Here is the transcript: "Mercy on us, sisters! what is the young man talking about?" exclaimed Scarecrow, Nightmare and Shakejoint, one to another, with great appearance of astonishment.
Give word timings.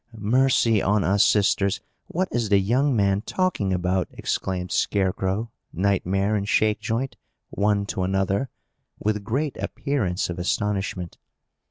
"Mercy 0.17 0.81
on 0.81 1.03
us, 1.03 1.23
sisters! 1.23 1.79
what 2.07 2.27
is 2.31 2.49
the 2.49 2.57
young 2.57 2.95
man 2.95 3.21
talking 3.21 3.71
about?" 3.71 4.07
exclaimed 4.13 4.71
Scarecrow, 4.71 5.51
Nightmare 5.71 6.35
and 6.35 6.47
Shakejoint, 6.47 7.17
one 7.51 7.85
to 7.85 8.01
another, 8.01 8.49
with 8.97 9.23
great 9.23 9.55
appearance 9.57 10.27
of 10.27 10.39
astonishment. 10.39 11.19